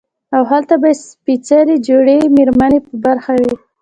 او 0.35 0.43
هلته 0.51 0.75
به 0.81 0.89
ئې 0.91 0.99
سپېڅلې 1.07 1.75
جوړې 1.87 2.17
ميرمنې 2.35 2.79
په 2.85 2.93
برخه 3.05 3.31
وي 3.41 3.53